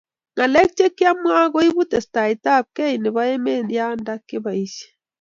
Ngalek 0.33 0.69
che 0.77 0.85
kiamua 0.97 1.41
ko 1.53 1.59
ibu 1.69 1.83
testaitab 1.91 2.65
kei 2.75 2.93
eng' 2.95 3.19
emet 3.35 3.67
ye 3.75 3.85
nda 3.99 4.13
kibaishe 4.27 4.87